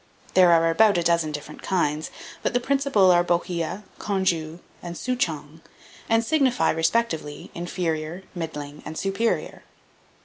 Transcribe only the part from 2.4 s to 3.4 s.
but the principal are